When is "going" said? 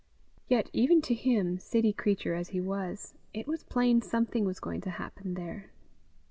4.59-4.81